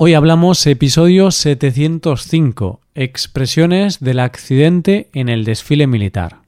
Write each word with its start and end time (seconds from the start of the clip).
Hoy 0.00 0.14
hablamos 0.14 0.64
episodio 0.68 1.32
705, 1.32 2.80
expresiones 2.94 3.98
del 3.98 4.20
accidente 4.20 5.10
en 5.12 5.28
el 5.28 5.42
desfile 5.42 5.88
militar. 5.88 6.38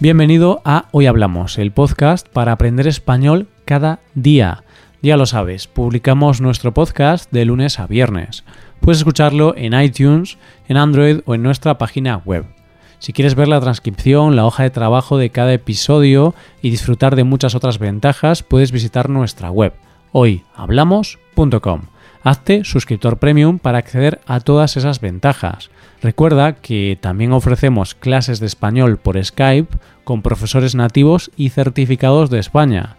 Bienvenido 0.00 0.60
a 0.66 0.88
Hoy 0.90 1.06
Hablamos, 1.06 1.56
el 1.56 1.72
podcast 1.72 2.28
para 2.28 2.52
aprender 2.52 2.86
español 2.86 3.48
cada 3.64 4.00
día. 4.14 4.64
Ya 5.00 5.16
lo 5.16 5.24
sabes, 5.24 5.66
publicamos 5.66 6.42
nuestro 6.42 6.74
podcast 6.74 7.32
de 7.32 7.46
lunes 7.46 7.78
a 7.78 7.86
viernes. 7.86 8.44
Puedes 8.80 8.98
escucharlo 8.98 9.54
en 9.56 9.72
iTunes, 9.80 10.36
en 10.68 10.76
Android 10.76 11.20
o 11.24 11.34
en 11.34 11.42
nuestra 11.42 11.78
página 11.78 12.18
web. 12.18 12.44
Si 13.02 13.12
quieres 13.12 13.34
ver 13.34 13.48
la 13.48 13.60
transcripción, 13.60 14.36
la 14.36 14.46
hoja 14.46 14.62
de 14.62 14.70
trabajo 14.70 15.18
de 15.18 15.30
cada 15.30 15.52
episodio 15.52 16.36
y 16.62 16.70
disfrutar 16.70 17.16
de 17.16 17.24
muchas 17.24 17.56
otras 17.56 17.80
ventajas, 17.80 18.44
puedes 18.44 18.70
visitar 18.70 19.08
nuestra 19.10 19.50
web 19.50 19.72
hoyhablamos.com. 20.12 21.80
Hazte 22.22 22.62
suscriptor 22.62 23.18
premium 23.18 23.58
para 23.58 23.78
acceder 23.78 24.20
a 24.28 24.38
todas 24.38 24.76
esas 24.76 25.00
ventajas. 25.00 25.70
Recuerda 26.00 26.52
que 26.52 26.96
también 27.00 27.32
ofrecemos 27.32 27.96
clases 27.96 28.38
de 28.38 28.46
español 28.46 28.98
por 28.98 29.22
Skype 29.22 29.78
con 30.04 30.22
profesores 30.22 30.76
nativos 30.76 31.32
y 31.36 31.48
certificados 31.48 32.30
de 32.30 32.38
España. 32.38 32.98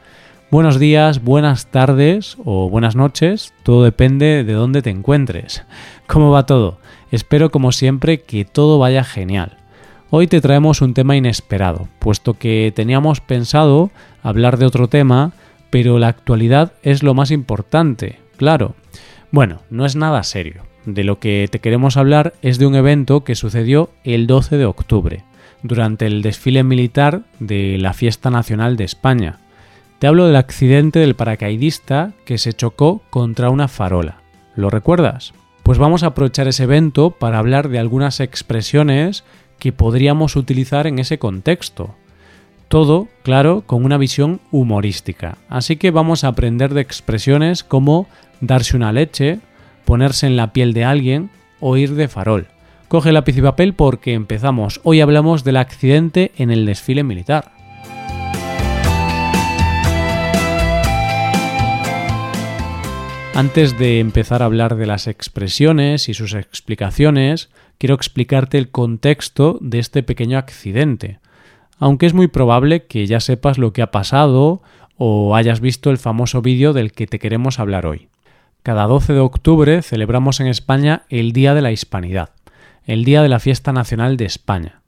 Buenos 0.51 0.79
días, 0.79 1.23
buenas 1.23 1.67
tardes 1.67 2.35
o 2.43 2.69
buenas 2.69 2.97
noches, 2.97 3.53
todo 3.63 3.85
depende 3.85 4.43
de 4.43 4.51
dónde 4.51 4.81
te 4.81 4.89
encuentres. 4.89 5.63
¿Cómo 6.07 6.29
va 6.29 6.45
todo? 6.45 6.77
Espero 7.09 7.51
como 7.51 7.71
siempre 7.71 8.23
que 8.23 8.43
todo 8.43 8.79
vaya 8.79 9.05
genial. 9.05 9.62
Hoy 10.15 10.27
te 10.27 10.41
traemos 10.41 10.83
un 10.83 10.93
tema 10.93 11.17
inesperado, 11.17 11.87
puesto 11.97 12.35
que 12.35 12.71
teníamos 12.75 13.19
pensado 13.19 13.89
hablar 14.21 14.59
de 14.59 14.67
otro 14.67 14.87
tema, 14.87 15.31
pero 15.71 15.97
la 15.97 16.07
actualidad 16.07 16.73
es 16.83 17.01
lo 17.01 17.15
más 17.15 17.31
importante, 17.31 18.19
claro. 18.37 18.75
Bueno, 19.31 19.61
no 19.71 19.87
es 19.87 19.95
nada 19.95 20.21
serio. 20.21 20.65
De 20.85 21.03
lo 21.03 21.17
que 21.17 21.47
te 21.49 21.57
queremos 21.57 21.97
hablar 21.97 22.35
es 22.43 22.59
de 22.59 22.67
un 22.67 22.75
evento 22.75 23.23
que 23.23 23.33
sucedió 23.33 23.89
el 24.03 24.27
12 24.27 24.57
de 24.57 24.65
octubre, 24.65 25.23
durante 25.63 26.05
el 26.05 26.21
desfile 26.21 26.63
militar 26.63 27.23
de 27.39 27.79
la 27.79 27.93
Fiesta 27.93 28.29
Nacional 28.29 28.77
de 28.77 28.83
España. 28.83 29.39
Te 29.97 30.05
hablo 30.05 30.27
del 30.27 30.35
accidente 30.35 30.99
del 30.99 31.15
paracaidista 31.15 32.13
que 32.23 32.37
se 32.37 32.53
chocó 32.53 33.01
contra 33.09 33.49
una 33.49 33.67
farola. 33.67 34.21
¿Lo 34.55 34.69
recuerdas? 34.69 35.33
Pues 35.63 35.79
vamos 35.79 36.03
a 36.03 36.07
aprovechar 36.07 36.47
ese 36.47 36.65
evento 36.65 37.11
para 37.11 37.39
hablar 37.39 37.69
de 37.69 37.79
algunas 37.79 38.19
expresiones 38.19 39.23
que 39.63 39.71
podríamos 39.71 40.35
utilizar 40.35 40.87
en 40.87 40.99
ese 40.99 41.19
contexto. 41.19 41.95
Todo, 42.67 43.07
claro, 43.23 43.63
con 43.65 43.85
una 43.85 43.97
visión 43.97 44.41
humorística. 44.51 45.37
Así 45.47 45.77
que 45.77 45.89
vamos 45.89 46.25
a 46.25 46.27
aprender 46.27 46.73
de 46.73 46.81
expresiones 46.81 47.63
como 47.63 48.05
darse 48.41 48.75
una 48.75 48.91
leche, 48.91 49.39
ponerse 49.85 50.27
en 50.27 50.35
la 50.35 50.51
piel 50.51 50.73
de 50.73 50.83
alguien 50.83 51.29
o 51.61 51.77
ir 51.77 51.95
de 51.95 52.09
farol. 52.09 52.47
Coge 52.89 53.13
lápiz 53.13 53.37
y 53.37 53.41
papel 53.41 53.73
porque 53.73 54.13
empezamos. 54.13 54.81
Hoy 54.83 54.99
hablamos 54.99 55.45
del 55.45 55.55
accidente 55.55 56.33
en 56.35 56.51
el 56.51 56.65
desfile 56.65 57.03
militar. 57.03 57.53
Antes 63.33 63.79
de 63.79 64.01
empezar 64.01 64.41
a 64.41 64.45
hablar 64.45 64.75
de 64.75 64.87
las 64.87 65.07
expresiones 65.07 66.09
y 66.09 66.13
sus 66.13 66.33
explicaciones, 66.33 67.49
quiero 67.83 67.95
explicarte 67.95 68.57
el 68.57 68.71
contexto 68.71 69.57
de 69.59 69.77
este 69.77 70.03
pequeño 70.03 70.37
accidente, 70.37 71.19
aunque 71.77 72.05
es 72.05 72.13
muy 72.13 72.29
probable 72.29 72.85
que 72.85 73.05
ya 73.07 73.19
sepas 73.19 73.57
lo 73.57 73.73
que 73.73 73.81
ha 73.81 73.91
pasado 73.91 74.61
o 74.95 75.35
hayas 75.35 75.59
visto 75.59 75.89
el 75.89 75.97
famoso 75.97 76.41
vídeo 76.41 76.71
del 76.71 76.93
que 76.93 77.07
te 77.07 77.19
queremos 77.19 77.59
hablar 77.59 77.85
hoy. 77.85 78.07
Cada 78.61 78.85
12 78.85 79.11
de 79.11 79.19
octubre 79.19 79.81
celebramos 79.81 80.39
en 80.39 80.47
España 80.47 81.03
el 81.09 81.33
Día 81.33 81.53
de 81.53 81.61
la 81.61 81.73
Hispanidad, 81.73 82.29
el 82.85 83.03
Día 83.03 83.21
de 83.21 83.27
la 83.27 83.39
Fiesta 83.41 83.73
Nacional 83.73 84.15
de 84.15 84.27
España. 84.27 84.81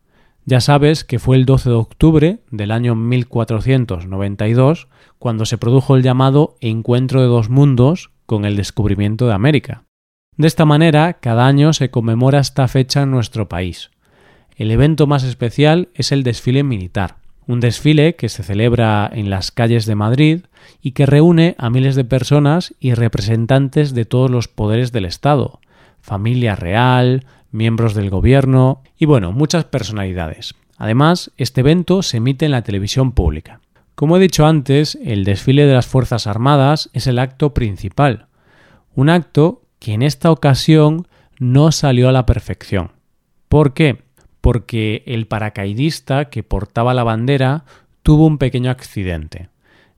Ya 0.46 0.62
sabes 0.62 1.04
que 1.04 1.20
fue 1.20 1.36
el 1.36 1.44
12 1.44 1.72
de 1.72 1.76
octubre 1.76 2.40
del 2.50 2.72
año 2.72 2.96
1492 2.96 4.88
cuando 5.20 5.46
se 5.46 5.58
produjo 5.58 5.98
el 5.98 6.02
llamado 6.02 6.56
Encuentro 6.62 7.20
de 7.20 7.28
dos 7.28 7.50
Mundos 7.50 8.12
con 8.26 8.46
el 8.46 8.56
descubrimiento 8.56 9.28
de 9.28 9.34
América. 9.34 9.84
De 10.38 10.48
esta 10.48 10.66
manera, 10.66 11.14
cada 11.14 11.48
año 11.48 11.72
se 11.72 11.90
conmemora 11.90 12.40
esta 12.40 12.68
fecha 12.68 13.04
en 13.04 13.12
nuestro 13.12 13.48
país. 13.48 13.90
El 14.58 14.70
evento 14.70 15.08
más 15.08 15.24
especial 15.24 15.90
es 15.94 16.12
el 16.12 16.24
desfile 16.24 16.64
militar, 16.64 17.18
un 17.48 17.62
desfile 17.62 18.16
que 18.16 18.28
se 18.28 18.44
celebra 18.44 19.10
en 19.14 19.30
las 19.30 19.52
calles 19.52 19.86
de 19.86 19.96
Madrid 19.96 20.42
y 20.82 20.92
que 20.92 21.06
reúne 21.06 21.56
a 21.58 21.70
miles 21.70 21.96
de 21.96 22.04
personas 22.04 22.74
y 22.80 22.94
representantes 22.94 23.94
de 23.94 24.06
todos 24.06 24.30
los 24.30 24.48
poderes 24.48 24.92
del 24.92 25.06
Estado, 25.06 25.60
familia 26.02 26.56
real, 26.56 27.26
miembros 27.52 27.94
del 27.94 28.10
gobierno 28.10 28.82
y 28.98 29.06
bueno, 29.06 29.32
muchas 29.32 29.64
personalidades. 29.66 30.54
Además, 30.78 31.32
este 31.38 31.62
evento 31.62 32.04
se 32.04 32.18
emite 32.18 32.46
en 32.46 32.52
la 32.52 32.64
televisión 32.64 33.14
pública. 33.14 33.62
Como 33.96 34.18
he 34.18 34.20
dicho 34.20 34.46
antes, 34.46 34.98
el 35.02 35.24
desfile 35.24 35.66
de 35.66 35.74
las 35.74 35.88
Fuerzas 35.88 36.28
Armadas 36.28 36.90
es 36.92 37.08
el 37.08 37.20
acto 37.20 37.54
principal, 37.54 38.26
un 38.94 39.10
acto 39.10 39.62
que 39.80 39.94
en 39.94 40.02
esta 40.02 40.32
ocasión 40.32 41.08
no 41.40 41.72
salió 41.72 42.10
a 42.10 42.12
la 42.12 42.26
perfección. 42.26 42.92
¿Por 43.50 43.74
qué? 43.74 44.04
Porque 44.42 45.04
el 45.06 45.28
paracaidista 45.28 46.26
que 46.26 46.44
portaba 46.44 46.94
la 46.94 47.04
bandera 47.04 47.66
tuvo 48.04 48.26
un 48.26 48.38
pequeño 48.38 48.72
accidente. 48.72 49.50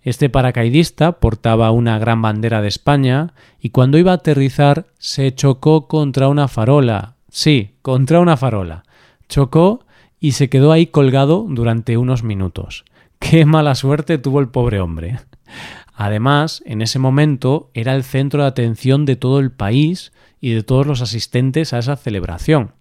Este 0.02 0.30
paracaidista 0.30 1.20
portaba 1.20 1.72
una 1.72 2.00
gran 2.00 2.22
bandera 2.22 2.62
de 2.62 2.70
España 2.70 3.34
y 3.60 3.72
cuando 3.72 3.98
iba 3.98 4.12
a 4.12 4.16
aterrizar 4.16 4.86
se 4.98 5.36
chocó 5.36 5.88
contra 5.88 6.30
una 6.30 6.48
farola. 6.48 7.16
Sí, 7.30 7.76
contra 7.82 8.22
una 8.22 8.38
farola. 8.38 8.84
Chocó 9.28 9.86
y 10.20 10.32
se 10.32 10.50
quedó 10.50 10.72
ahí 10.72 10.88
colgado 10.88 11.46
durante 11.50 11.98
unos 11.98 12.24
minutos. 12.24 12.86
Qué 13.20 13.46
mala 13.46 13.76
suerte 13.76 14.18
tuvo 14.18 14.40
el 14.40 14.48
pobre 14.48 14.80
hombre. 14.80 15.20
Además, 16.00 16.62
en 16.68 16.84
ese 16.84 17.00
momento 17.00 17.72
era 17.74 17.96
el 17.96 18.03
centro 18.03 18.44
de 18.44 18.47
atención 18.47 19.06
de 19.06 19.16
todo 19.16 19.40
el 19.40 19.50
país 19.52 20.12
y 20.40 20.52
de 20.52 20.62
todos 20.62 20.85
los 20.85 21.02
asistentes 21.02 21.74
a 21.74 21.80
esa 21.80 21.96
celebración. 21.96 22.74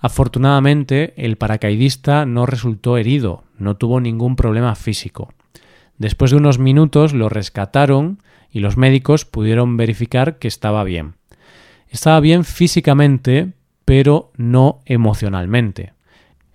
Afortunadamente, 0.00 1.12
el 1.18 1.36
paracaidista 1.36 2.24
no 2.24 2.46
resultó 2.46 2.96
herido, 2.96 3.44
no 3.58 3.76
tuvo 3.76 4.00
ningún 4.00 4.36
problema 4.36 4.74
físico. 4.74 5.34
Después 5.98 6.30
de 6.30 6.38
unos 6.38 6.58
minutos 6.58 7.12
lo 7.12 7.28
rescataron 7.28 8.22
y 8.50 8.60
los 8.60 8.78
médicos 8.78 9.26
pudieron 9.26 9.76
verificar 9.76 10.38
que 10.38 10.48
estaba 10.48 10.82
bien. 10.82 11.16
Estaba 11.90 12.20
bien 12.20 12.44
físicamente, 12.44 13.52
pero 13.84 14.32
no 14.38 14.80
emocionalmente. 14.86 15.92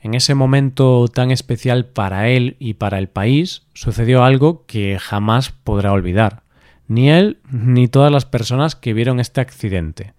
En 0.02 0.16
ese 0.16 0.34
momento 0.34 1.08
tan 1.08 1.30
especial 1.30 1.86
para 1.86 2.28
él 2.28 2.56
y 2.58 2.74
para 2.74 2.98
el 2.98 3.08
país 3.08 3.68
sucedió 3.74 4.24
algo 4.24 4.66
que 4.66 4.98
jamás 5.00 5.52
podrá 5.52 5.92
olvidar. 5.92 6.42
Ni 6.88 7.12
él 7.12 7.38
ni 7.52 7.88
todas 7.88 8.12
las 8.12 8.26
personas 8.26 8.76
que 8.76 8.94
vieron 8.94 9.20
este 9.20 9.42
accidente. 9.42 10.14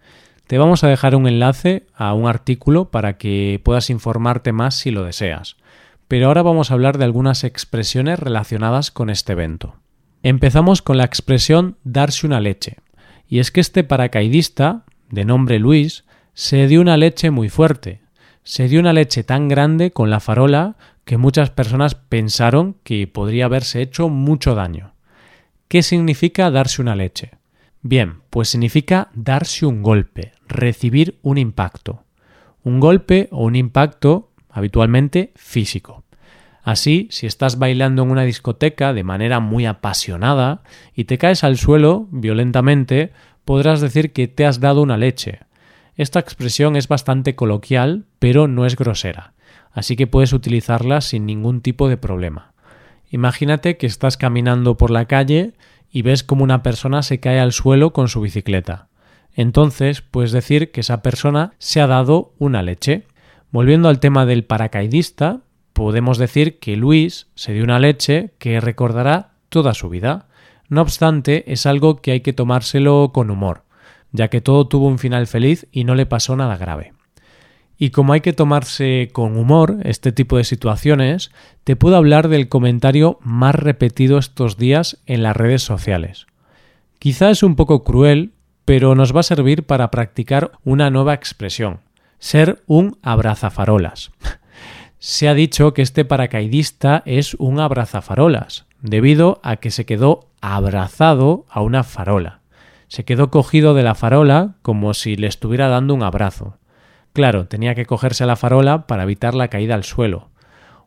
Te 0.46 0.58
vamos 0.58 0.84
a 0.84 0.88
dejar 0.88 1.16
un 1.16 1.26
enlace 1.26 1.86
a 1.94 2.14
un 2.14 2.28
artículo 2.28 2.90
para 2.90 3.18
que 3.18 3.60
puedas 3.64 3.90
informarte 3.90 4.52
más 4.52 4.76
si 4.76 4.92
lo 4.92 5.02
deseas. 5.02 5.56
Pero 6.06 6.28
ahora 6.28 6.42
vamos 6.42 6.70
a 6.70 6.74
hablar 6.74 6.98
de 6.98 7.04
algunas 7.04 7.42
expresiones 7.42 8.20
relacionadas 8.20 8.90
con 8.90 9.10
este 9.10 9.32
evento. 9.32 9.76
Empezamos 10.22 10.80
con 10.80 10.96
la 10.96 11.04
expresión 11.04 11.76
darse 11.82 12.26
una 12.26 12.40
leche. 12.40 12.76
Y 13.26 13.40
es 13.40 13.50
que 13.50 13.60
este 13.60 13.82
paracaidista, 13.82 14.84
de 15.10 15.24
nombre 15.24 15.58
Luis, 15.58 16.04
se 16.34 16.68
dio 16.68 16.80
una 16.80 16.96
leche 16.96 17.30
muy 17.30 17.48
fuerte, 17.48 18.01
se 18.44 18.68
dio 18.68 18.80
una 18.80 18.92
leche 18.92 19.24
tan 19.24 19.48
grande 19.48 19.92
con 19.92 20.10
la 20.10 20.20
farola 20.20 20.76
que 21.04 21.16
muchas 21.16 21.50
personas 21.50 21.94
pensaron 21.94 22.76
que 22.82 23.06
podría 23.06 23.46
haberse 23.46 23.82
hecho 23.82 24.08
mucho 24.08 24.54
daño. 24.54 24.94
¿Qué 25.68 25.82
significa 25.82 26.50
darse 26.50 26.82
una 26.82 26.96
leche? 26.96 27.32
Bien, 27.82 28.20
pues 28.30 28.50
significa 28.50 29.08
darse 29.14 29.66
un 29.66 29.82
golpe, 29.82 30.32
recibir 30.46 31.18
un 31.22 31.38
impacto. 31.38 32.04
Un 32.62 32.78
golpe 32.78 33.28
o 33.32 33.44
un 33.44 33.56
impacto 33.56 34.30
habitualmente 34.50 35.32
físico. 35.34 36.04
Así, 36.62 37.08
si 37.10 37.26
estás 37.26 37.58
bailando 37.58 38.04
en 38.04 38.10
una 38.10 38.22
discoteca 38.22 38.92
de 38.92 39.02
manera 39.02 39.40
muy 39.40 39.66
apasionada 39.66 40.62
y 40.94 41.04
te 41.04 41.18
caes 41.18 41.42
al 41.42 41.58
suelo 41.58 42.06
violentamente, 42.12 43.12
podrás 43.44 43.80
decir 43.80 44.12
que 44.12 44.28
te 44.28 44.46
has 44.46 44.60
dado 44.60 44.82
una 44.82 44.96
leche, 44.96 45.40
esta 45.96 46.20
expresión 46.20 46.76
es 46.76 46.88
bastante 46.88 47.34
coloquial, 47.34 48.06
pero 48.18 48.48
no 48.48 48.66
es 48.66 48.76
grosera, 48.76 49.34
así 49.72 49.96
que 49.96 50.06
puedes 50.06 50.32
utilizarla 50.32 51.00
sin 51.00 51.26
ningún 51.26 51.60
tipo 51.60 51.88
de 51.88 51.96
problema. 51.96 52.52
Imagínate 53.10 53.76
que 53.76 53.86
estás 53.86 54.16
caminando 54.16 54.78
por 54.78 54.90
la 54.90 55.04
calle 55.04 55.52
y 55.90 56.00
ves 56.00 56.24
como 56.24 56.44
una 56.44 56.62
persona 56.62 57.02
se 57.02 57.20
cae 57.20 57.38
al 57.38 57.52
suelo 57.52 57.92
con 57.92 58.08
su 58.08 58.22
bicicleta. 58.22 58.88
Entonces 59.34 60.00
puedes 60.00 60.32
decir 60.32 60.70
que 60.70 60.80
esa 60.80 61.02
persona 61.02 61.52
se 61.58 61.80
ha 61.82 61.86
dado 61.86 62.32
una 62.38 62.62
leche. 62.62 63.06
Volviendo 63.50 63.90
al 63.90 64.00
tema 64.00 64.24
del 64.24 64.44
paracaidista, 64.44 65.40
podemos 65.74 66.16
decir 66.16 66.58
que 66.58 66.76
Luis 66.76 67.28
se 67.34 67.52
dio 67.52 67.64
una 67.64 67.78
leche 67.78 68.32
que 68.38 68.60
recordará 68.60 69.32
toda 69.50 69.74
su 69.74 69.90
vida. 69.90 70.28
No 70.68 70.80
obstante, 70.80 71.52
es 71.52 71.66
algo 71.66 71.96
que 71.96 72.12
hay 72.12 72.20
que 72.20 72.32
tomárselo 72.32 73.10
con 73.12 73.30
humor, 73.30 73.64
ya 74.12 74.28
que 74.28 74.40
todo 74.40 74.68
tuvo 74.68 74.86
un 74.86 74.98
final 74.98 75.26
feliz 75.26 75.66
y 75.72 75.84
no 75.84 75.94
le 75.94 76.06
pasó 76.06 76.36
nada 76.36 76.56
grave. 76.56 76.92
Y 77.78 77.90
como 77.90 78.12
hay 78.12 78.20
que 78.20 78.32
tomarse 78.32 79.10
con 79.12 79.36
humor 79.36 79.78
este 79.82 80.12
tipo 80.12 80.36
de 80.36 80.44
situaciones, 80.44 81.32
te 81.64 81.74
puedo 81.74 81.96
hablar 81.96 82.28
del 82.28 82.48
comentario 82.48 83.18
más 83.22 83.54
repetido 83.54 84.18
estos 84.18 84.56
días 84.56 84.98
en 85.06 85.22
las 85.22 85.36
redes 85.36 85.62
sociales. 85.62 86.26
Quizá 87.00 87.30
es 87.30 87.42
un 87.42 87.56
poco 87.56 87.82
cruel, 87.82 88.34
pero 88.64 88.94
nos 88.94 89.16
va 89.16 89.20
a 89.20 89.24
servir 89.24 89.64
para 89.64 89.90
practicar 89.90 90.52
una 90.62 90.90
nueva 90.90 91.14
expresión, 91.14 91.80
ser 92.20 92.62
un 92.66 92.98
abrazafarolas. 93.02 94.12
Se 95.00 95.26
ha 95.26 95.34
dicho 95.34 95.74
que 95.74 95.82
este 95.82 96.04
paracaidista 96.04 97.02
es 97.04 97.34
un 97.34 97.58
abrazafarolas, 97.58 98.66
debido 98.80 99.40
a 99.42 99.56
que 99.56 99.72
se 99.72 99.84
quedó 99.84 100.28
abrazado 100.40 101.44
a 101.50 101.62
una 101.62 101.82
farola. 101.82 102.41
Se 102.92 103.06
quedó 103.06 103.30
cogido 103.30 103.72
de 103.72 103.82
la 103.82 103.94
farola 103.94 104.56
como 104.60 104.92
si 104.92 105.16
le 105.16 105.26
estuviera 105.26 105.68
dando 105.68 105.94
un 105.94 106.02
abrazo. 106.02 106.58
Claro, 107.14 107.46
tenía 107.46 107.74
que 107.74 107.86
cogerse 107.86 108.24
a 108.24 108.26
la 108.26 108.36
farola 108.36 108.86
para 108.86 109.04
evitar 109.04 109.32
la 109.32 109.48
caída 109.48 109.74
al 109.74 109.84
suelo. 109.84 110.28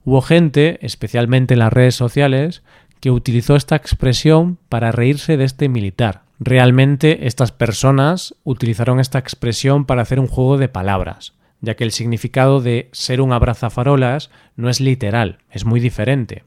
Hubo 0.03 0.21
gente, 0.21 0.77
especialmente 0.85 1.55
en 1.55 1.61
las 1.61 1.73
redes 1.73 1.95
sociales, 1.95 2.61
que 2.99 3.09
utilizó 3.09 3.55
esta 3.55 3.75
expresión 3.75 4.59
para 4.69 4.91
reírse 4.91 5.35
de 5.35 5.45
este 5.45 5.67
militar. 5.67 6.21
Realmente 6.39 7.25
estas 7.25 7.51
personas 7.51 8.35
utilizaron 8.43 8.99
esta 8.99 9.17
expresión 9.17 9.85
para 9.85 10.03
hacer 10.03 10.19
un 10.19 10.27
juego 10.27 10.59
de 10.59 10.69
palabras, 10.69 11.33
ya 11.59 11.73
que 11.73 11.85
el 11.85 11.91
significado 11.91 12.61
de 12.61 12.87
ser 12.91 13.19
un 13.19 13.33
abrazafarolas 13.33 14.29
no 14.55 14.69
es 14.69 14.79
literal, 14.79 15.39
es 15.49 15.65
muy 15.65 15.79
diferente. 15.79 16.43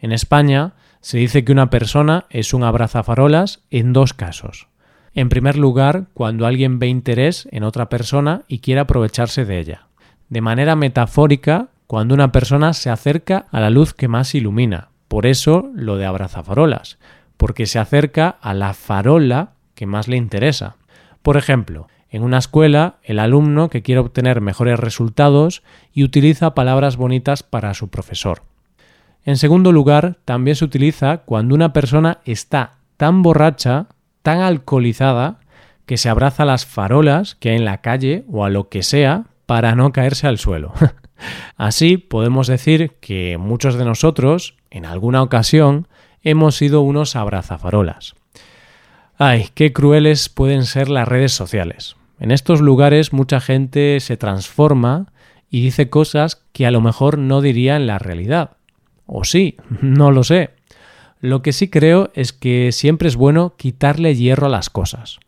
En 0.00 0.10
España 0.10 0.74
se 1.00 1.18
dice 1.18 1.44
que 1.44 1.52
una 1.52 1.70
persona 1.70 2.26
es 2.28 2.52
un 2.52 2.64
abrazafarolas 2.64 3.62
en 3.70 3.92
dos 3.92 4.12
casos. 4.12 4.66
En 5.16 5.30
primer 5.30 5.56
lugar, 5.56 6.08
cuando 6.12 6.46
alguien 6.46 6.78
ve 6.78 6.88
interés 6.88 7.48
en 7.50 7.64
otra 7.64 7.88
persona 7.88 8.42
y 8.48 8.58
quiere 8.58 8.82
aprovecharse 8.82 9.46
de 9.46 9.58
ella. 9.58 9.86
De 10.28 10.42
manera 10.42 10.76
metafórica, 10.76 11.68
cuando 11.86 12.12
una 12.12 12.32
persona 12.32 12.74
se 12.74 12.90
acerca 12.90 13.46
a 13.50 13.60
la 13.60 13.70
luz 13.70 13.94
que 13.94 14.08
más 14.08 14.34
ilumina. 14.34 14.90
Por 15.08 15.24
eso 15.24 15.70
lo 15.74 15.96
de 15.96 16.04
abrazafarolas, 16.04 16.98
porque 17.38 17.64
se 17.64 17.78
acerca 17.78 18.28
a 18.28 18.52
la 18.52 18.74
farola 18.74 19.54
que 19.74 19.86
más 19.86 20.06
le 20.06 20.18
interesa. 20.18 20.76
Por 21.22 21.38
ejemplo, 21.38 21.88
en 22.10 22.22
una 22.22 22.36
escuela, 22.36 22.96
el 23.02 23.18
alumno 23.18 23.70
que 23.70 23.80
quiere 23.80 24.02
obtener 24.02 24.42
mejores 24.42 24.78
resultados 24.78 25.62
y 25.94 26.04
utiliza 26.04 26.54
palabras 26.54 26.98
bonitas 26.98 27.42
para 27.42 27.72
su 27.72 27.88
profesor. 27.88 28.42
En 29.24 29.38
segundo 29.38 29.72
lugar, 29.72 30.18
también 30.26 30.56
se 30.56 30.66
utiliza 30.66 31.22
cuando 31.24 31.54
una 31.54 31.72
persona 31.72 32.18
está 32.26 32.72
tan 32.98 33.22
borracha 33.22 33.86
tan 34.26 34.40
alcoholizada 34.40 35.38
que 35.86 35.98
se 35.98 36.08
abraza 36.08 36.42
a 36.42 36.46
las 36.46 36.66
farolas 36.66 37.36
que 37.36 37.50
hay 37.50 37.56
en 37.58 37.64
la 37.64 37.80
calle 37.80 38.24
o 38.28 38.44
a 38.44 38.50
lo 38.50 38.68
que 38.68 38.82
sea 38.82 39.26
para 39.46 39.76
no 39.76 39.92
caerse 39.92 40.26
al 40.26 40.38
suelo. 40.38 40.72
Así 41.56 41.96
podemos 41.96 42.48
decir 42.48 42.96
que 43.00 43.38
muchos 43.38 43.76
de 43.76 43.84
nosotros, 43.84 44.56
en 44.68 44.84
alguna 44.84 45.22
ocasión, 45.22 45.86
hemos 46.24 46.56
sido 46.56 46.80
unos 46.80 47.14
abrazafarolas. 47.14 48.16
Ay, 49.16 49.50
qué 49.54 49.72
crueles 49.72 50.28
pueden 50.28 50.64
ser 50.64 50.88
las 50.88 51.06
redes 51.06 51.30
sociales. 51.30 51.94
En 52.18 52.32
estos 52.32 52.60
lugares 52.60 53.12
mucha 53.12 53.38
gente 53.38 54.00
se 54.00 54.16
transforma 54.16 55.06
y 55.48 55.62
dice 55.62 55.88
cosas 55.88 56.42
que 56.52 56.66
a 56.66 56.72
lo 56.72 56.80
mejor 56.80 57.16
no 57.16 57.42
diría 57.42 57.76
en 57.76 57.86
la 57.86 58.00
realidad. 58.00 58.56
O 59.06 59.22
sí, 59.22 59.56
no 59.82 60.10
lo 60.10 60.24
sé. 60.24 60.55
Lo 61.26 61.42
que 61.42 61.52
sí 61.52 61.66
creo 61.66 62.12
es 62.14 62.32
que 62.32 62.70
siempre 62.70 63.08
es 63.08 63.16
bueno 63.16 63.54
quitarle 63.56 64.14
hierro 64.14 64.46
a 64.46 64.48
las 64.48 64.70
cosas. 64.70 65.18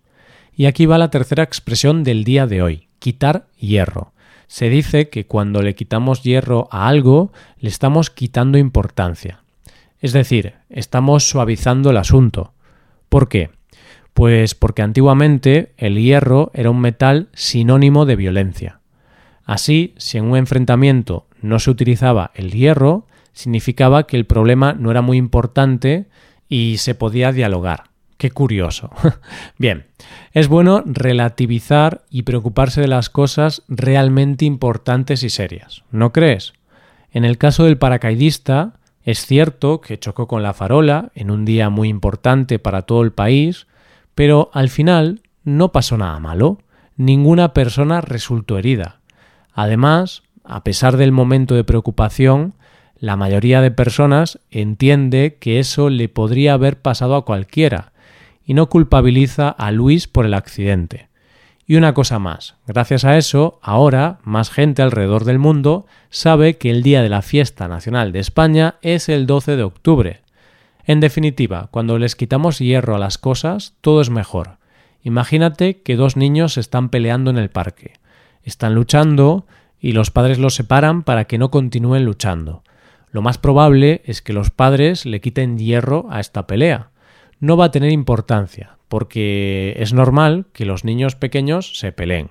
Y 0.54 0.66
aquí 0.66 0.86
va 0.86 0.96
la 0.96 1.10
tercera 1.10 1.42
expresión 1.42 2.04
del 2.04 2.22
día 2.22 2.46
de 2.46 2.62
hoy, 2.62 2.86
quitar 3.00 3.48
hierro. 3.58 4.12
Se 4.46 4.68
dice 4.68 5.08
que 5.08 5.26
cuando 5.26 5.60
le 5.60 5.74
quitamos 5.74 6.22
hierro 6.22 6.68
a 6.70 6.86
algo, 6.86 7.32
le 7.58 7.68
estamos 7.68 8.10
quitando 8.10 8.58
importancia. 8.58 9.42
Es 9.98 10.12
decir, 10.12 10.54
estamos 10.70 11.28
suavizando 11.28 11.90
el 11.90 11.96
asunto. 11.96 12.52
¿Por 13.08 13.28
qué? 13.28 13.50
Pues 14.14 14.54
porque 14.54 14.82
antiguamente 14.82 15.72
el 15.78 15.98
hierro 15.98 16.52
era 16.54 16.70
un 16.70 16.80
metal 16.80 17.28
sinónimo 17.34 18.06
de 18.06 18.14
violencia. 18.14 18.78
Así, 19.44 19.94
si 19.96 20.16
en 20.16 20.26
un 20.26 20.36
enfrentamiento 20.36 21.26
no 21.42 21.58
se 21.58 21.70
utilizaba 21.70 22.30
el 22.36 22.52
hierro, 22.52 23.08
significaba 23.32 24.06
que 24.06 24.16
el 24.16 24.26
problema 24.26 24.72
no 24.72 24.90
era 24.90 25.02
muy 25.02 25.16
importante 25.16 26.06
y 26.48 26.78
se 26.78 26.94
podía 26.94 27.32
dialogar. 27.32 27.84
Qué 28.16 28.32
curioso. 28.32 28.90
Bien, 29.58 29.86
es 30.32 30.48
bueno 30.48 30.82
relativizar 30.84 32.02
y 32.10 32.22
preocuparse 32.22 32.80
de 32.80 32.88
las 32.88 33.10
cosas 33.10 33.62
realmente 33.68 34.44
importantes 34.44 35.22
y 35.22 35.30
serias, 35.30 35.84
¿no 35.92 36.12
crees? 36.12 36.52
En 37.12 37.24
el 37.24 37.38
caso 37.38 37.64
del 37.64 37.78
paracaidista, 37.78 38.74
es 39.04 39.24
cierto 39.24 39.80
que 39.80 39.98
chocó 39.98 40.26
con 40.26 40.42
la 40.42 40.52
farola 40.52 41.12
en 41.14 41.30
un 41.30 41.44
día 41.44 41.70
muy 41.70 41.88
importante 41.88 42.58
para 42.58 42.82
todo 42.82 43.02
el 43.02 43.12
país, 43.12 43.68
pero 44.14 44.50
al 44.52 44.68
final 44.68 45.22
no 45.44 45.70
pasó 45.70 45.96
nada 45.96 46.18
malo, 46.18 46.58
ninguna 46.96 47.54
persona 47.54 48.00
resultó 48.00 48.58
herida. 48.58 49.00
Además, 49.54 50.24
a 50.44 50.64
pesar 50.64 50.96
del 50.96 51.12
momento 51.12 51.54
de 51.54 51.64
preocupación, 51.64 52.54
la 53.00 53.16
mayoría 53.16 53.60
de 53.60 53.70
personas 53.70 54.40
entiende 54.50 55.36
que 55.40 55.58
eso 55.58 55.88
le 55.90 56.08
podría 56.08 56.54
haber 56.54 56.80
pasado 56.80 57.14
a 57.14 57.24
cualquiera 57.24 57.92
y 58.44 58.54
no 58.54 58.68
culpabiliza 58.68 59.50
a 59.50 59.70
Luis 59.70 60.08
por 60.08 60.24
el 60.26 60.34
accidente. 60.34 61.08
Y 61.66 61.76
una 61.76 61.92
cosa 61.92 62.18
más, 62.18 62.56
gracias 62.66 63.04
a 63.04 63.18
eso, 63.18 63.58
ahora 63.62 64.20
más 64.24 64.50
gente 64.50 64.80
alrededor 64.80 65.24
del 65.24 65.38
mundo 65.38 65.86
sabe 66.08 66.56
que 66.56 66.70
el 66.70 66.82
día 66.82 67.02
de 67.02 67.10
la 67.10 67.20
fiesta 67.20 67.68
nacional 67.68 68.10
de 68.10 68.20
España 68.20 68.76
es 68.80 69.10
el 69.10 69.26
12 69.26 69.56
de 69.56 69.62
octubre. 69.62 70.22
En 70.86 71.00
definitiva, 71.00 71.68
cuando 71.70 71.98
les 71.98 72.16
quitamos 72.16 72.58
hierro 72.58 72.96
a 72.96 72.98
las 72.98 73.18
cosas, 73.18 73.74
todo 73.82 74.00
es 74.00 74.08
mejor. 74.08 74.56
Imagínate 75.02 75.82
que 75.82 75.96
dos 75.96 76.16
niños 76.16 76.56
están 76.56 76.88
peleando 76.88 77.30
en 77.30 77.36
el 77.36 77.50
parque. 77.50 77.92
Están 78.42 78.74
luchando 78.74 79.46
y 79.78 79.92
los 79.92 80.10
padres 80.10 80.38
los 80.38 80.54
separan 80.54 81.02
para 81.02 81.26
que 81.26 81.36
no 81.36 81.50
continúen 81.50 82.06
luchando. 82.06 82.62
Lo 83.10 83.22
más 83.22 83.38
probable 83.38 84.02
es 84.04 84.22
que 84.22 84.32
los 84.32 84.50
padres 84.50 85.06
le 85.06 85.20
quiten 85.20 85.58
hierro 85.58 86.06
a 86.10 86.20
esta 86.20 86.46
pelea. 86.46 86.90
No 87.40 87.56
va 87.56 87.66
a 87.66 87.70
tener 87.70 87.92
importancia, 87.92 88.78
porque 88.88 89.74
es 89.78 89.92
normal 89.92 90.46
que 90.52 90.64
los 90.64 90.84
niños 90.84 91.16
pequeños 91.16 91.78
se 91.78 91.92
peleen. 91.92 92.30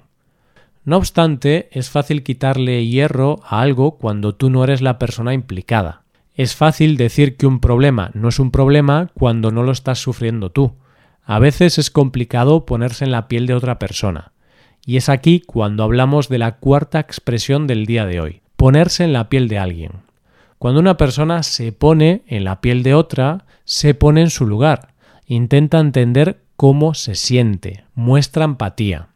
No 0.86 0.98
obstante, 0.98 1.68
es 1.72 1.90
fácil 1.90 2.24
quitarle 2.24 2.86
hierro 2.86 3.42
a 3.46 3.62
algo 3.62 3.98
cuando 3.98 4.36
tú 4.36 4.50
no 4.50 4.64
eres 4.64 4.82
la 4.82 4.98
persona 4.98 5.34
implicada. 5.34 6.04
Es 6.34 6.56
fácil 6.56 6.98
decir 6.98 7.36
que 7.36 7.48
un 7.48 7.60
problema 7.60 8.12
no 8.14 8.30
es 8.30 8.40
un 8.40 8.52
problema 8.52 9.10
cuando 9.14 9.52
no 9.52 9.64
lo 9.64 9.72
estás 9.72 10.00
sufriendo 10.00 10.52
tú. 10.52 10.76
A 11.26 11.40
veces 11.40 11.78
es 11.78 11.92
complicado 11.92 12.66
ponerse 12.66 13.04
en 13.04 13.12
la 13.12 13.28
piel 13.28 13.48
de 13.48 13.56
otra 13.56 13.80
persona. 13.80 14.32
Y 14.86 14.96
es 14.96 15.10
aquí 15.10 15.42
cuando 15.42 15.84
hablamos 15.84 16.30
de 16.30 16.38
la 16.38 16.58
cuarta 16.58 17.02
expresión 17.02 17.68
del 17.68 17.86
día 17.86 18.06
de 18.06 18.22
hoy, 18.22 18.42
ponerse 18.56 19.04
en 19.04 19.12
la 19.12 19.28
piel 19.28 19.50
de 19.50 19.58
alguien. 19.58 19.92
Cuando 20.60 20.80
una 20.80 20.98
persona 20.98 21.44
se 21.44 21.72
pone 21.72 22.24
en 22.28 22.44
la 22.44 22.62
piel 22.62 22.82
de 22.82 22.96
otra, 22.96 23.46
se 23.64 23.94
pone 23.94 24.22
en 24.22 24.30
su 24.30 24.48
lugar, 24.48 24.94
intenta 25.28 25.80
entender 25.80 26.42
cómo 26.56 26.96
se 26.96 27.14
siente, 27.14 27.84
muestra 27.94 28.46
empatía. 28.46 29.10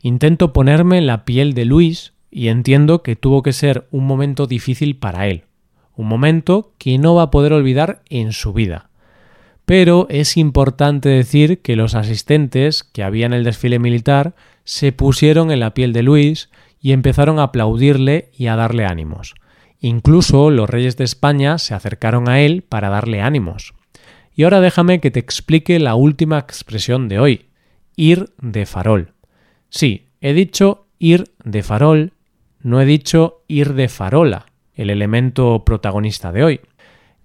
Intento 0.00 0.54
ponerme 0.54 0.96
en 0.96 1.06
la 1.06 1.26
piel 1.26 1.52
de 1.52 1.66
Luis 1.66 2.14
y 2.30 2.48
entiendo 2.48 3.02
que 3.02 3.16
tuvo 3.16 3.42
que 3.42 3.52
ser 3.52 3.86
un 3.90 4.06
momento 4.06 4.46
difícil 4.46 4.96
para 4.96 5.26
él, 5.26 5.44
un 5.96 6.08
momento 6.08 6.72
que 6.78 6.96
no 6.96 7.14
va 7.14 7.24
a 7.24 7.30
poder 7.30 7.52
olvidar 7.52 8.02
en 8.08 8.32
su 8.32 8.54
vida. 8.54 8.88
Pero 9.66 10.06
es 10.08 10.38
importante 10.38 11.10
decir 11.10 11.60
que 11.60 11.76
los 11.76 11.94
asistentes 11.94 12.82
que 12.82 13.02
había 13.02 13.26
en 13.26 13.34
el 13.34 13.44
desfile 13.44 13.78
militar 13.78 14.34
se 14.64 14.92
pusieron 14.92 15.50
en 15.50 15.60
la 15.60 15.74
piel 15.74 15.92
de 15.92 16.02
Luis 16.02 16.48
y 16.80 16.92
empezaron 16.92 17.38
a 17.38 17.44
aplaudirle 17.44 18.30
y 18.32 18.46
a 18.46 18.56
darle 18.56 18.86
ánimos. 18.86 19.34
Incluso 19.80 20.50
los 20.50 20.68
reyes 20.68 20.96
de 20.96 21.04
España 21.04 21.58
se 21.58 21.74
acercaron 21.74 22.28
a 22.28 22.40
él 22.40 22.62
para 22.62 22.90
darle 22.90 23.22
ánimos. 23.22 23.74
Y 24.34 24.44
ahora 24.44 24.60
déjame 24.60 25.00
que 25.00 25.10
te 25.10 25.20
explique 25.20 25.78
la 25.78 25.94
última 25.94 26.38
expresión 26.38 27.08
de 27.08 27.18
hoy, 27.18 27.46
ir 27.96 28.30
de 28.40 28.66
farol. 28.66 29.14
Sí, 29.70 30.08
he 30.20 30.32
dicho 30.32 30.86
ir 30.98 31.32
de 31.44 31.62
farol, 31.62 32.12
no 32.60 32.80
he 32.80 32.84
dicho 32.84 33.42
ir 33.48 33.74
de 33.74 33.88
farola, 33.88 34.46
el 34.74 34.90
elemento 34.90 35.64
protagonista 35.64 36.30
de 36.30 36.44
hoy. 36.44 36.60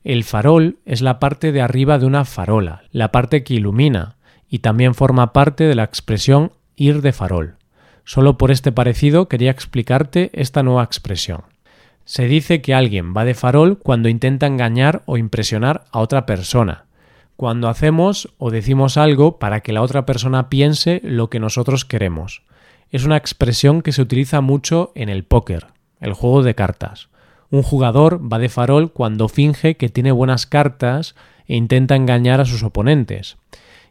El 0.04 0.24
farol 0.24 0.78
es 0.86 1.02
la 1.02 1.20
parte 1.20 1.52
de 1.52 1.62
arriba 1.62 2.00
de 2.00 2.06
una 2.06 2.26
farola, 2.26 2.84
la 2.92 3.12
parte 3.12 3.44
que 3.44 3.56
ilumina, 3.56 4.16
y 4.48 4.60
también 4.60 4.94
forma 4.94 5.34
parte 5.34 5.66
de 5.66 5.76
la 5.76 5.84
expresión 5.84 6.52
ir 6.76 7.02
de 7.02 7.12
farol. 7.12 7.56
Solo 8.06 8.38
por 8.38 8.52
este 8.52 8.72
parecido 8.72 9.28
quería 9.28 9.52
explicarte 9.52 10.30
esta 10.34 10.64
nueva 10.64 10.84
expresión. 10.84 11.55
Se 12.06 12.28
dice 12.28 12.62
que 12.62 12.76
alguien 12.76 13.16
va 13.16 13.26
de 13.26 13.34
farol 13.34 13.80
cuando 13.80 14.10
intenta 14.10 14.46
engañar 14.46 15.02
o 15.08 15.18
impresionar 15.18 15.86
a 15.92 16.00
otra 16.00 16.28
persona, 16.28 16.86
cuando 17.36 17.68
hacemos 17.68 18.30
o 18.38 18.52
decimos 18.52 18.96
algo 18.98 19.40
para 19.40 19.62
que 19.62 19.74
la 19.74 19.82
otra 19.82 20.06
persona 20.06 20.48
piense 20.48 21.02
lo 21.04 21.32
que 21.32 21.40
nosotros 21.40 21.84
queremos. 21.84 22.44
Es 22.92 23.06
una 23.06 23.18
expresión 23.18 23.82
que 23.82 23.92
se 23.92 24.04
utiliza 24.04 24.42
mucho 24.42 24.92
en 24.94 25.10
el 25.10 25.24
póker, 25.24 25.68
el 26.00 26.14
juego 26.14 26.44
de 26.44 26.54
cartas. 26.54 27.10
Un 27.50 27.64
jugador 27.64 28.22
va 28.32 28.38
de 28.38 28.50
farol 28.50 28.92
cuando 28.92 29.28
finge 29.28 29.76
que 29.76 29.90
tiene 29.90 30.12
buenas 30.12 30.46
cartas 30.46 31.16
e 31.48 31.56
intenta 31.56 31.96
engañar 31.96 32.40
a 32.40 32.46
sus 32.46 32.62
oponentes. 32.62 33.38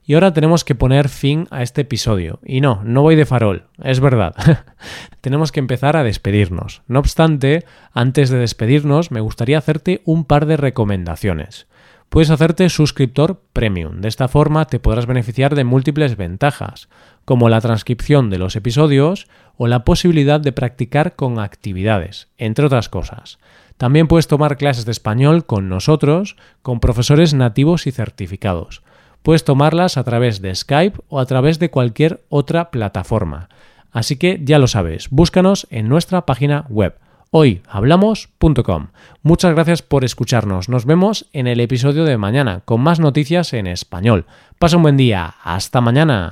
Y 0.06 0.14
ahora 0.14 0.34
tenemos 0.34 0.64
que 0.64 0.74
poner 0.74 1.08
fin 1.08 1.48
a 1.50 1.62
este 1.62 1.80
episodio. 1.80 2.38
Y 2.44 2.60
no, 2.60 2.82
no 2.84 3.00
voy 3.00 3.16
de 3.16 3.24
farol, 3.24 3.64
es 3.82 4.00
verdad. 4.00 4.34
tenemos 5.22 5.50
que 5.50 5.60
empezar 5.60 5.96
a 5.96 6.04
despedirnos. 6.04 6.82
No 6.88 6.98
obstante, 6.98 7.64
antes 7.92 8.28
de 8.28 8.38
despedirnos, 8.38 9.10
me 9.10 9.20
gustaría 9.20 9.56
hacerte 9.56 10.02
un 10.04 10.24
par 10.24 10.44
de 10.44 10.58
recomendaciones. 10.58 11.66
Puedes 12.10 12.30
hacerte 12.30 12.68
suscriptor 12.68 13.40
premium. 13.52 14.00
De 14.00 14.08
esta 14.08 14.28
forma 14.28 14.66
te 14.66 14.78
podrás 14.78 15.06
beneficiar 15.06 15.54
de 15.54 15.64
múltiples 15.64 16.16
ventajas, 16.16 16.88
como 17.24 17.48
la 17.48 17.60
transcripción 17.60 18.28
de 18.30 18.38
los 18.38 18.56
episodios 18.56 19.26
o 19.56 19.66
la 19.66 19.84
posibilidad 19.84 20.38
de 20.38 20.52
practicar 20.52 21.16
con 21.16 21.40
actividades, 21.40 22.28
entre 22.36 22.66
otras 22.66 22.88
cosas. 22.88 23.38
También 23.78 24.06
puedes 24.06 24.28
tomar 24.28 24.58
clases 24.58 24.84
de 24.84 24.92
español 24.92 25.46
con 25.46 25.68
nosotros, 25.68 26.36
con 26.62 26.78
profesores 26.78 27.34
nativos 27.34 27.86
y 27.86 27.90
certificados. 27.90 28.82
Puedes 29.24 29.42
tomarlas 29.42 29.96
a 29.96 30.04
través 30.04 30.42
de 30.42 30.54
Skype 30.54 31.00
o 31.08 31.18
a 31.18 31.24
través 31.24 31.58
de 31.58 31.70
cualquier 31.70 32.22
otra 32.28 32.70
plataforma. 32.70 33.48
Así 33.90 34.16
que 34.16 34.38
ya 34.44 34.58
lo 34.58 34.66
sabes, 34.66 35.08
búscanos 35.08 35.66
en 35.70 35.88
nuestra 35.88 36.26
página 36.26 36.66
web 36.68 36.98
hoyhablamos.com. 37.30 38.88
Muchas 39.22 39.54
gracias 39.54 39.80
por 39.80 40.04
escucharnos. 40.04 40.68
Nos 40.68 40.84
vemos 40.84 41.26
en 41.32 41.46
el 41.46 41.58
episodio 41.60 42.04
de 42.04 42.18
mañana 42.18 42.60
con 42.66 42.82
más 42.82 43.00
noticias 43.00 43.54
en 43.54 43.66
español. 43.66 44.26
Pasa 44.58 44.76
un 44.76 44.82
buen 44.82 44.98
día. 44.98 45.34
Hasta 45.42 45.80
mañana. 45.80 46.30